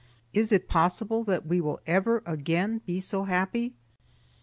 Is 0.33 0.51
it 0.51 0.67
possible 0.67 1.23
that 1.25 1.45
we 1.45 1.61
will 1.61 1.79
ever 1.85 2.23
again 2.25 2.81
be 2.87 2.99
so 2.99 3.25
happy? 3.25 3.75